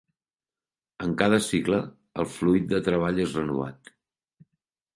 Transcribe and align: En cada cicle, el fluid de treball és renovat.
En 1.07 1.11
cada 1.19 1.39
cicle, 1.49 1.81
el 2.23 2.29
fluid 2.37 2.67
de 2.73 2.81
treball 2.89 3.23
és 3.27 3.39
renovat. 3.41 3.93